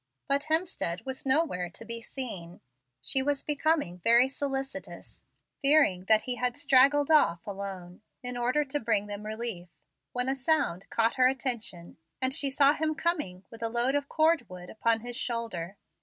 [0.27, 2.59] But Hemstead was nowhere to be seen.
[3.03, 5.21] She was becoming very solicitous,
[5.61, 9.69] fearing that he had straggled off alone, in order to bring them relief,
[10.11, 14.09] when a sound caught her attention, and she saw him coming with a load of
[14.09, 15.77] cord wood upon his shoulder.